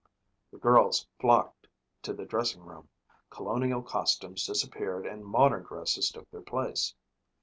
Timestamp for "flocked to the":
1.19-2.25